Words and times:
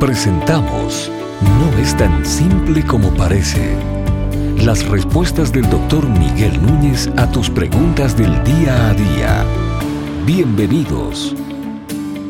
Presentamos 0.00 1.10
No 1.40 1.78
es 1.78 1.96
tan 1.96 2.24
simple 2.26 2.84
como 2.84 3.08
parece. 3.14 3.74
Las 4.58 4.86
respuestas 4.86 5.52
del 5.52 5.70
doctor 5.70 6.06
Miguel 6.06 6.60
Núñez 6.60 7.08
a 7.16 7.30
tus 7.30 7.48
preguntas 7.48 8.14
del 8.14 8.44
día 8.44 8.90
a 8.90 8.92
día. 8.92 9.44
Bienvenidos. 10.26 11.34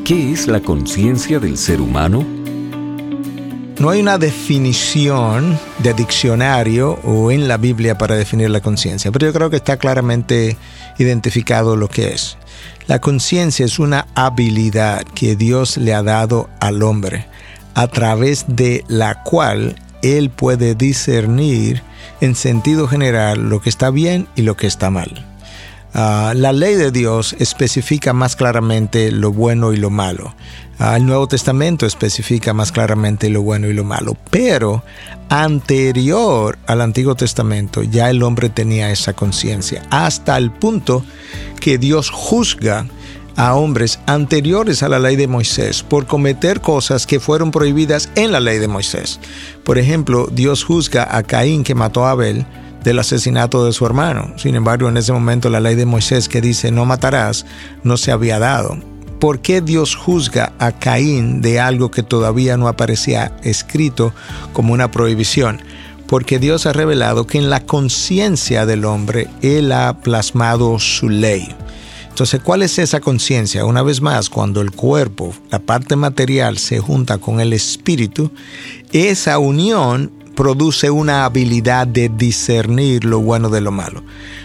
¿Qué 0.05 0.31
es 0.31 0.47
la 0.47 0.61
conciencia 0.61 1.41
del 1.41 1.59
ser 1.59 1.81
humano? 1.81 2.25
No 3.81 3.91
hay 3.91 4.01
una 4.01 4.17
definición 4.17 5.59
de 5.81 5.93
diccionario 5.93 7.01
o 7.03 7.33
en 7.33 7.49
la 7.49 7.57
Biblia 7.57 7.99
para 7.99 8.15
definir 8.15 8.49
la 8.49 8.61
conciencia, 8.61 9.11
pero 9.11 9.27
yo 9.27 9.33
creo 9.33 9.51
que 9.51 9.57
está 9.57 9.77
claramente 9.77 10.57
identificado 10.99 11.75
lo 11.75 11.89
que 11.89 12.15
es. 12.15 12.39
La 12.87 13.01
conciencia 13.01 13.67
es 13.67 13.81
una 13.81 14.07
habilidad 14.15 15.03
que 15.03 15.35
Dios 15.35 15.77
le 15.77 15.93
ha 15.93 16.05
dado 16.05 16.49
al 16.61 16.85
hombre, 16.85 17.27
a 17.77 17.89
través 17.89 18.47
de 18.49 18.85
la 18.89 19.23
cual 19.23 19.77
él 20.01 20.31
puede 20.31 20.75
discernir 20.75 21.83
en 22.23 22.35
sentido 22.35 22.89
general 22.89 23.51
lo 23.51 23.61
que 23.61 23.69
está 23.69 23.91
bien 23.91 24.27
y 24.35 24.43
lo 24.43 24.57
que 24.57 24.67
está 24.67 24.91
mal. 24.91 25.27
Ah, 25.93 26.33
la 26.35 26.53
ley 26.53 26.75
de 26.75 26.91
Dios 26.91 27.37
especifica 27.39 28.15
más 28.15 28.35
claramente 28.35 29.13
lo 29.13 29.31
bueno 29.31 29.75
y 29.75 29.77
lo 29.77 29.91
malo. 29.91 30.35
Ah, 30.79 30.97
el 30.97 31.05
Nuevo 31.05 31.29
Testamento 31.29 31.85
especifica 31.85 32.55
más 32.55 32.73
claramente 32.73 33.29
lo 33.29 33.43
bueno 33.43 33.69
y 33.69 33.75
lo 33.75 33.85
malo. 33.85 34.17
Pero 34.31 34.83
anterior 35.29 36.59
al 36.67 36.81
Antiguo 36.81 37.15
Testamento 37.15 37.83
ya 37.83 38.09
el 38.09 38.23
hombre 38.23 38.49
tenía 38.49 38.91
esa 38.91 39.13
conciencia. 39.13 39.83
Hasta 39.91 40.39
el 40.39 40.51
punto 40.51 41.05
que 41.61 41.77
Dios 41.77 42.09
juzga 42.09 42.87
a 43.37 43.55
hombres 43.55 44.01
anteriores 44.07 44.83
a 44.83 44.89
la 44.89 44.99
ley 44.99 45.17
de 45.17 45.29
Moisés 45.29 45.83
por 45.83 46.07
cometer 46.07 46.61
cosas 46.61 47.07
que 47.07 47.21
fueron 47.21 47.51
prohibidas 47.51 48.09
en 48.15 48.33
la 48.33 48.41
ley 48.41 48.59
de 48.59 48.69
Moisés. 48.69 49.21
Por 49.65 49.79
ejemplo, 49.79 50.29
Dios 50.33 50.65
juzga 50.65 51.17
a 51.17 51.23
Caín 51.23 51.63
que 51.63 51.75
mató 51.75 52.07
a 52.07 52.13
Abel 52.13 52.47
del 52.83 52.99
asesinato 52.99 53.65
de 53.67 53.73
su 53.73 53.85
hermano. 53.85 54.33
Sin 54.37 54.55
embargo, 54.55 54.89
en 54.89 54.97
ese 54.97 55.13
momento 55.13 55.51
la 55.51 55.61
ley 55.61 55.75
de 55.75 55.87
Moisés 55.87 56.29
que 56.29 56.41
dice 56.41 56.71
no 56.71 56.85
matarás 56.85 57.45
no 57.83 57.97
se 57.97 58.13
había 58.13 58.39
dado. 58.39 58.79
¿Por 59.21 59.41
qué 59.41 59.61
Dios 59.61 59.97
juzga 59.97 60.53
a 60.59 60.73
Caín 60.73 61.41
de 61.41 61.59
algo 61.59 61.91
que 61.91 62.03
todavía 62.03 62.57
no 62.57 62.69
aparecía 62.69 63.37
escrito 63.43 64.13
como 64.53 64.73
una 64.73 64.91
prohibición? 64.91 65.63
Porque 66.07 66.39
Dios 66.39 66.67
ha 66.67 66.73
revelado 66.73 67.27
que 67.27 67.39
en 67.39 67.51
la 67.51 67.61
conciencia 67.61 68.67
del 68.67 68.85
hombre 68.85 69.29
Él 69.43 69.73
ha 69.73 70.01
plasmado 70.01 70.79
su 70.79 71.09
ley. 71.09 71.49
Entonces, 72.17 72.41
¿cuál 72.43 72.63
es 72.63 72.79
esa 72.79 72.99
conciencia? 72.99 73.67
Una 73.67 73.83
vez 73.83 74.01
más, 74.01 74.31
cuando 74.31 74.63
el 74.63 74.71
cuerpo, 74.71 75.35
la 75.51 75.59
parte 75.59 75.97
material, 75.97 76.57
se 76.57 76.79
junta 76.79 77.19
con 77.19 77.41
el 77.41 77.53
espíritu, 77.53 78.31
esa 78.91 79.39
unión 79.39 80.11
produce 80.37 80.91
una 80.91 81.25
habilidad 81.25 81.87
de 81.89 82.09
discernir 82.09 83.05
lo 83.05 83.21
bueno 83.21 83.49
de 83.49 83.61
lo 83.61 83.73
malo. 83.73 84.05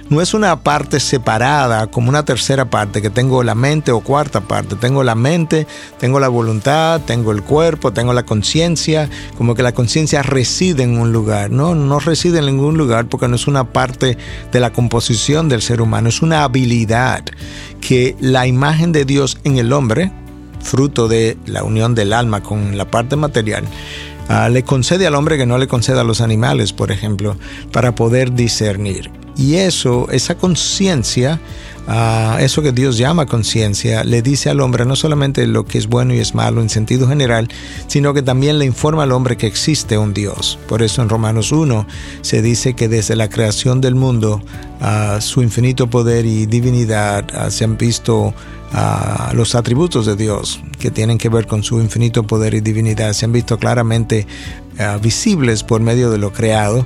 No 0.09 0.21
es 0.21 0.33
una 0.33 0.63
parte 0.63 0.99
separada 0.99 1.87
como 1.87 2.09
una 2.09 2.25
tercera 2.25 2.69
parte 2.69 3.01
que 3.01 3.09
tengo 3.09 3.43
la 3.43 3.55
mente 3.55 3.91
o 3.91 4.01
cuarta 4.01 4.41
parte. 4.41 4.75
Tengo 4.75 5.03
la 5.03 5.15
mente, 5.15 5.67
tengo 5.99 6.19
la 6.19 6.27
voluntad, 6.27 7.01
tengo 7.05 7.31
el 7.31 7.43
cuerpo, 7.43 7.93
tengo 7.93 8.13
la 8.13 8.23
conciencia, 8.23 9.09
como 9.37 9.53
que 9.53 9.63
la 9.63 9.73
conciencia 9.73 10.23
reside 10.23 10.83
en 10.83 10.97
un 10.97 11.13
lugar. 11.13 11.51
No, 11.51 11.75
no 11.75 11.99
reside 11.99 12.39
en 12.39 12.47
ningún 12.47 12.77
lugar 12.77 13.07
porque 13.07 13.27
no 13.27 13.35
es 13.35 13.47
una 13.47 13.65
parte 13.65 14.17
de 14.51 14.59
la 14.59 14.73
composición 14.73 15.47
del 15.47 15.61
ser 15.61 15.81
humano, 15.81 16.09
es 16.09 16.21
una 16.21 16.43
habilidad 16.43 17.23
que 17.79 18.15
la 18.19 18.47
imagen 18.47 18.91
de 18.91 19.05
Dios 19.05 19.37
en 19.43 19.57
el 19.57 19.73
hombre, 19.73 20.11
fruto 20.61 21.07
de 21.07 21.37
la 21.45 21.63
unión 21.63 21.95
del 21.95 22.13
alma 22.13 22.41
con 22.41 22.77
la 22.77 22.89
parte 22.89 23.15
material, 23.15 23.65
Ah, 24.33 24.47
le 24.47 24.63
concede 24.63 25.05
al 25.05 25.15
hombre 25.15 25.37
que 25.37 25.45
no 25.45 25.57
le 25.57 25.67
concede 25.67 25.99
a 25.99 26.05
los 26.05 26.21
animales, 26.21 26.71
por 26.71 26.89
ejemplo, 26.89 27.35
para 27.73 27.95
poder 27.95 28.33
discernir. 28.33 29.11
Y 29.35 29.55
eso, 29.55 30.07
esa 30.09 30.35
conciencia, 30.35 31.41
ah, 31.85 32.37
eso 32.39 32.61
que 32.61 32.71
Dios 32.71 32.97
llama 32.97 33.25
conciencia, 33.25 34.05
le 34.05 34.21
dice 34.21 34.49
al 34.49 34.61
hombre 34.61 34.85
no 34.85 34.95
solamente 34.95 35.45
lo 35.47 35.65
que 35.65 35.77
es 35.77 35.87
bueno 35.87 36.13
y 36.13 36.19
es 36.19 36.33
malo 36.33 36.61
en 36.61 36.69
sentido 36.69 37.09
general, 37.09 37.49
sino 37.87 38.13
que 38.13 38.21
también 38.21 38.57
le 38.57 38.63
informa 38.63 39.03
al 39.03 39.11
hombre 39.11 39.35
que 39.35 39.47
existe 39.47 39.97
un 39.97 40.13
Dios. 40.13 40.57
Por 40.69 40.81
eso 40.81 41.01
en 41.01 41.09
Romanos 41.09 41.51
1 41.51 41.85
se 42.21 42.41
dice 42.41 42.73
que 42.73 42.87
desde 42.87 43.17
la 43.17 43.27
creación 43.27 43.81
del 43.81 43.95
mundo, 43.95 44.41
ah, 44.79 45.17
su 45.19 45.41
infinito 45.41 45.89
poder 45.89 46.25
y 46.25 46.45
divinidad 46.45 47.49
se 47.49 47.65
han 47.65 47.75
visto 47.75 48.33
los 49.33 49.55
atributos 49.55 50.05
de 50.05 50.15
Dios 50.15 50.61
que 50.79 50.91
tienen 50.91 51.17
que 51.17 51.29
ver 51.29 51.45
con 51.45 51.63
su 51.63 51.79
infinito 51.79 52.23
poder 52.23 52.53
y 52.53 52.61
divinidad 52.61 53.13
se 53.13 53.25
han 53.25 53.31
visto 53.31 53.57
claramente 53.57 54.25
eh, 54.77 54.97
visibles 55.01 55.63
por 55.63 55.81
medio 55.81 56.09
de 56.09 56.17
lo 56.17 56.31
creado. 56.31 56.85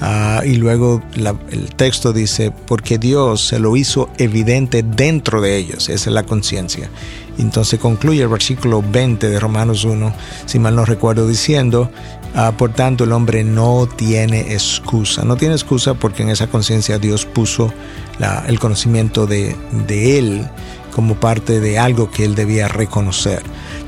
Ah, 0.00 0.42
y 0.44 0.56
luego 0.56 1.02
el 1.14 1.74
texto 1.74 2.12
dice, 2.12 2.50
porque 2.50 2.98
Dios 2.98 3.46
se 3.46 3.58
lo 3.58 3.76
hizo 3.76 4.10
evidente 4.18 4.82
dentro 4.82 5.40
de 5.40 5.56
ellos, 5.56 5.88
esa 5.88 6.10
es 6.10 6.14
la 6.14 6.24
conciencia. 6.24 6.90
Entonces 7.38 7.80
concluye 7.80 8.22
el 8.22 8.28
versículo 8.28 8.82
20 8.82 9.28
de 9.30 9.40
Romanos 9.40 9.84
1, 9.84 10.12
si 10.44 10.58
mal 10.58 10.76
no 10.76 10.84
recuerdo, 10.84 11.26
diciendo, 11.26 11.90
ah, 12.34 12.52
por 12.58 12.74
tanto 12.74 13.04
el 13.04 13.12
hombre 13.12 13.42
no 13.42 13.86
tiene 13.86 14.52
excusa, 14.52 15.24
no 15.24 15.36
tiene 15.36 15.54
excusa 15.54 15.94
porque 15.94 16.24
en 16.24 16.28
esa 16.28 16.48
conciencia 16.48 16.98
Dios 16.98 17.24
puso 17.24 17.72
el 18.48 18.58
conocimiento 18.58 19.26
de, 19.26 19.56
de 19.86 20.18
él 20.18 20.46
como 20.96 21.14
parte 21.16 21.60
de 21.60 21.78
algo 21.78 22.10
que 22.10 22.24
él 22.24 22.34
debía 22.34 22.68
reconocer. 22.68 23.42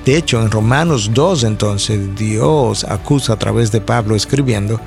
De 0.05 0.15
hecho, 0.15 0.43
en 0.43 0.51
Romanos 0.51 1.13
2 1.15 1.45
entonces 1.45 2.15
Dios 2.17 2.85
acusa 2.85 3.33
a 3.33 3.39
través 3.39 3.73
de 3.73 3.81
Pablo 3.81 4.15
escribiendo 4.15 4.79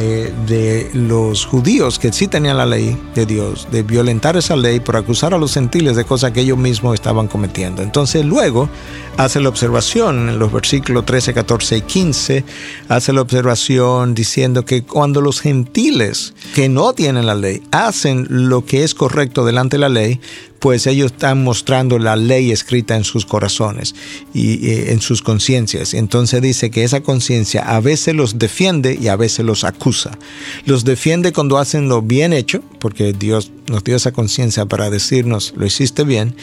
eh, 0.00 0.32
de 0.46 0.90
los 0.92 1.44
judíos 1.44 1.98
que 1.98 2.12
sí 2.12 2.28
tenían 2.28 2.56
la 2.56 2.66
ley 2.66 2.96
de 3.16 3.26
Dios, 3.26 3.68
de 3.70 3.82
violentar 3.82 4.36
esa 4.36 4.54
ley 4.54 4.78
por 4.78 4.96
acusar 4.96 5.34
a 5.34 5.38
los 5.38 5.54
gentiles 5.54 5.96
de 5.96 6.04
cosas 6.04 6.30
que 6.32 6.40
ellos 6.40 6.58
mismos 6.58 6.94
estaban 6.94 7.26
cometiendo. 7.26 7.82
Entonces 7.82 8.24
luego 8.24 8.68
hace 9.16 9.40
la 9.40 9.48
observación 9.48 10.28
en 10.28 10.38
los 10.38 10.52
versículos 10.52 11.04
13, 11.04 11.34
14 11.34 11.76
y 11.78 11.82
15, 11.82 12.44
hace 12.88 13.12
la 13.12 13.22
observación 13.22 14.14
diciendo 14.14 14.64
que 14.64 14.84
cuando 14.84 15.20
los 15.20 15.40
gentiles 15.40 16.32
que 16.54 16.68
no 16.68 16.92
tienen 16.92 17.26
la 17.26 17.34
ley 17.34 17.62
hacen 17.72 18.26
lo 18.28 18.64
que 18.64 18.84
es 18.84 18.94
correcto 18.94 19.44
delante 19.44 19.76
de 19.76 19.80
la 19.80 19.88
ley, 19.88 20.20
pues 20.58 20.86
ellos 20.86 21.12
están 21.12 21.44
mostrando 21.44 21.98
la 21.98 22.16
ley 22.16 22.50
escrita 22.50 22.96
en 22.96 23.04
sus 23.04 23.24
corazones 23.24 23.94
y, 24.34 24.90
en 24.90 25.00
sus 25.00 25.22
conciencias. 25.22 25.94
Entonces 25.94 26.42
dice 26.42 26.70
que 26.70 26.84
esa 26.84 27.00
conciencia 27.00 27.62
a 27.62 27.80
veces 27.80 28.14
los 28.14 28.38
defiende 28.38 28.98
y 29.00 29.08
a 29.08 29.16
veces 29.16 29.44
los 29.44 29.64
acusa. 29.64 30.18
Los 30.64 30.84
defiende 30.84 31.32
cuando 31.32 31.58
hacen 31.58 31.88
lo 31.88 32.02
bien 32.02 32.32
hecho, 32.32 32.62
porque 32.78 33.12
Dios 33.12 33.50
nos 33.68 33.84
dio 33.84 33.96
esa 33.96 34.12
conciencia 34.12 34.66
para 34.66 34.90
decirnos 34.90 35.52
lo 35.56 35.66
hiciste 35.66 36.04
bien, 36.04 36.34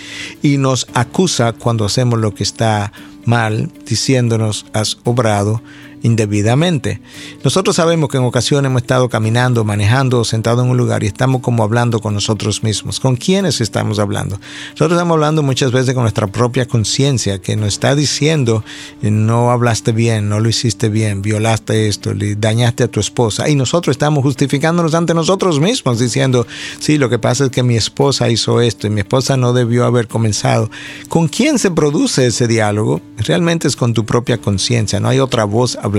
y 0.42 0.58
nos 0.58 0.88
acusa 0.94 1.54
cuando 1.54 1.86
hacemos 1.86 2.20
lo 2.20 2.34
que 2.34 2.44
está 2.44 2.92
mal, 3.26 3.72
diciéndonos 3.86 4.66
has 4.74 4.98
obrado 5.04 5.62
indebidamente. 6.06 7.02
Nosotros 7.44 7.76
sabemos 7.76 8.10
que 8.10 8.18
en 8.18 8.24
ocasiones 8.24 8.70
hemos 8.70 8.84
estado 8.84 9.10
caminando, 9.10 9.64
manejando, 9.64 10.24
sentado 10.24 10.64
en 10.64 10.70
un 10.70 10.78
lugar 10.78 11.04
y 11.04 11.08
estamos 11.08 11.42
como 11.42 11.64
hablando 11.64 12.00
con 12.00 12.14
nosotros 12.14 12.64
mismos. 12.64 13.00
¿Con 13.00 13.16
quiénes 13.16 13.60
estamos 13.60 13.98
hablando? 13.98 14.40
Nosotros 14.72 14.92
estamos 14.92 15.16
hablando 15.16 15.42
muchas 15.42 15.72
veces 15.72 15.96
con 15.96 16.04
nuestra 16.04 16.28
propia 16.28 16.68
conciencia 16.68 17.42
que 17.42 17.56
nos 17.56 17.70
está 17.70 17.96
diciendo 17.96 18.64
no 19.02 19.50
hablaste 19.50 19.94
bien, 19.94 20.30
no 20.30 20.40
lo 20.40 20.48
hiciste 20.48 20.90
bien, 20.90 21.24
violaste 21.24 21.88
esto, 21.88 22.14
le 22.14 22.36
dañaste 22.36 22.84
a 22.84 22.88
tu 22.88 23.00
esposa 23.00 23.50
y 23.50 23.56
nosotros 23.56 23.96
estamos 23.96 24.24
justificándonos 24.24 24.94
ante 24.94 25.16
nosotros 25.16 25.60
mismos 25.60 25.98
diciendo, 25.98 26.46
sí, 26.80 27.00
lo 27.00 27.10
que 27.10 27.18
pasa 27.18 27.46
es 27.46 27.50
que 27.50 27.64
mi 27.64 27.78
esposa 27.78 28.30
hizo 28.30 28.62
esto 28.62 28.86
y 28.86 28.92
mi 28.92 29.02
esposa 29.02 29.38
no 29.38 29.54
debió 29.54 29.86
haber 29.86 30.08
comenzado. 30.08 30.70
¿Con 31.10 31.30
quién 31.30 31.58
se 31.58 31.72
produce 31.72 32.28
ese 32.28 32.48
diálogo? 32.48 33.02
Realmente 33.18 33.68
es 33.68 33.76
con 33.76 33.94
tu 33.96 34.06
propia 34.06 34.38
conciencia, 34.38 35.00
no 35.00 35.10
hay 35.10 35.20
otra 35.20 35.46
voz 35.46 35.78
hablando 35.82 35.95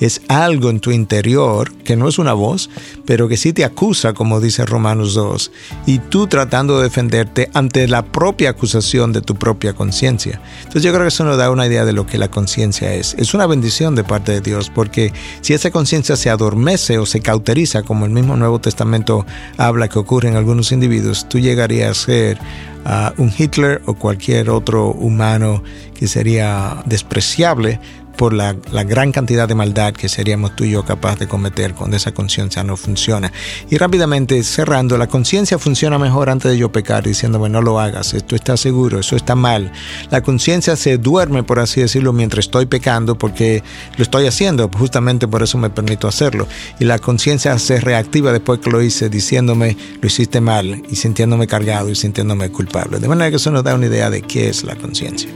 es 0.00 0.22
algo 0.28 0.70
en 0.70 0.80
tu 0.80 0.90
interior 0.90 1.72
que 1.84 1.96
no 1.96 2.08
es 2.08 2.18
una 2.18 2.32
voz, 2.32 2.70
pero 3.04 3.28
que 3.28 3.36
sí 3.36 3.52
te 3.52 3.64
acusa, 3.64 4.14
como 4.14 4.40
dice 4.40 4.64
Romanos 4.64 5.14
2, 5.14 5.52
y 5.86 5.98
tú 5.98 6.26
tratando 6.26 6.78
de 6.78 6.84
defenderte 6.84 7.50
ante 7.54 7.86
la 7.88 8.04
propia 8.04 8.50
acusación 8.50 9.12
de 9.12 9.20
tu 9.20 9.34
propia 9.34 9.74
conciencia. 9.74 10.40
Entonces 10.58 10.82
yo 10.82 10.90
creo 10.92 11.02
que 11.02 11.08
eso 11.08 11.24
nos 11.24 11.38
da 11.38 11.50
una 11.50 11.66
idea 11.66 11.84
de 11.84 11.92
lo 11.92 12.06
que 12.06 12.18
la 12.18 12.28
conciencia 12.28 12.94
es. 12.94 13.14
Es 13.18 13.34
una 13.34 13.46
bendición 13.46 13.94
de 13.94 14.04
parte 14.04 14.32
de 14.32 14.40
Dios, 14.40 14.70
porque 14.70 15.12
si 15.40 15.52
esa 15.52 15.70
conciencia 15.70 16.16
se 16.16 16.30
adormece 16.30 16.98
o 16.98 17.06
se 17.06 17.20
cauteriza, 17.20 17.82
como 17.82 18.06
el 18.06 18.12
mismo 18.12 18.36
Nuevo 18.36 18.60
Testamento 18.60 19.26
habla 19.56 19.88
que 19.88 19.98
ocurre 19.98 20.28
en 20.28 20.36
algunos 20.36 20.72
individuos, 20.72 21.28
tú 21.28 21.38
llegarías 21.38 21.90
a 21.90 22.04
ser 22.04 22.38
uh, 22.84 23.22
un 23.22 23.32
Hitler 23.36 23.82
o 23.86 23.94
cualquier 23.94 24.50
otro 24.50 24.88
humano 24.88 25.62
que 25.94 26.08
sería 26.08 26.82
despreciable 26.86 27.80
por 28.16 28.32
la, 28.32 28.54
gran 28.84 29.12
cantidad 29.12 29.48
de 29.48 29.54
maldad 29.54 29.94
que 29.94 30.08
seríamos 30.08 30.54
tú 30.56 30.64
y 30.64 30.70
yo 30.70 30.84
capaz 30.84 31.18
de 31.18 31.26
cometer 31.26 31.74
cuando 31.74 31.96
esa 31.96 32.12
conciencia 32.12 32.62
no 32.62 32.76
funciona. 32.76 33.32
Y 33.70 33.78
rápidamente 33.78 34.42
cerrando, 34.42 34.98
la 34.98 35.06
conciencia 35.06 35.58
funciona 35.58 35.98
mejor 35.98 36.30
antes 36.30 36.50
de 36.50 36.58
yo 36.58 36.70
pecar, 36.70 37.04
diciéndome 37.04 37.48
no 37.48 37.62
lo 37.62 37.80
hagas, 37.80 38.14
esto 38.14 38.36
está 38.36 38.56
seguro, 38.56 39.00
eso 39.00 39.16
está 39.16 39.34
mal. 39.34 39.72
La 40.10 40.22
conciencia 40.22 40.76
se 40.76 40.98
duerme, 40.98 41.42
por 41.42 41.58
así 41.58 41.80
decirlo, 41.80 42.12
mientras 42.12 42.46
estoy 42.46 42.66
pecando 42.66 43.16
porque 43.16 43.62
lo 43.96 44.02
estoy 44.02 44.26
haciendo, 44.26 44.70
justamente 44.76 45.28
por 45.28 45.42
eso 45.42 45.58
me 45.58 45.70
permito 45.70 46.08
hacerlo. 46.08 46.46
Y 46.78 46.84
la 46.84 46.98
conciencia 46.98 47.58
se 47.58 47.80
reactiva 47.80 48.32
después 48.32 48.60
que 48.60 48.70
lo 48.70 48.82
hice, 48.82 49.08
diciéndome 49.08 49.76
lo 50.00 50.06
hiciste 50.06 50.40
mal 50.40 50.82
y 50.88 50.96
sintiéndome 50.96 51.46
cargado 51.46 51.90
y 51.90 51.94
sintiéndome 51.94 52.50
culpable. 52.50 52.98
De 52.98 53.08
manera 53.08 53.30
que 53.30 53.36
eso 53.36 53.50
nos 53.50 53.64
da 53.64 53.74
una 53.74 53.86
idea 53.86 54.10
de 54.10 54.22
qué 54.22 54.48
es 54.48 54.64
la 54.64 54.76
conciencia. 54.76 55.30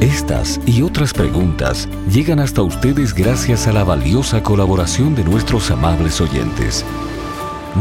Estas 0.00 0.58
y 0.64 0.80
otras 0.80 1.12
preguntas 1.12 1.86
llegan 2.10 2.40
hasta 2.40 2.62
ustedes 2.62 3.12
gracias 3.12 3.66
a 3.66 3.72
la 3.72 3.84
valiosa 3.84 4.42
colaboración 4.42 5.14
de 5.14 5.24
nuestros 5.24 5.70
amables 5.70 6.22
oyentes. 6.22 6.86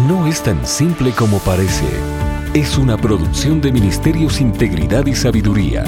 No 0.07 0.27
es 0.27 0.43
tan 0.43 0.67
simple 0.67 1.11
como 1.11 1.39
parece. 1.39 1.87
Es 2.53 2.77
una 2.77 2.97
producción 2.97 3.61
de 3.61 3.71
Ministerios 3.71 4.41
Integridad 4.41 5.05
y 5.05 5.15
Sabiduría. 5.15 5.85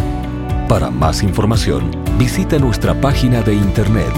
Para 0.69 0.89
más 0.89 1.22
información, 1.22 1.92
visita 2.18 2.57
nuestra 2.60 3.00
página 3.00 3.42
de 3.42 3.54
internet 3.54 4.13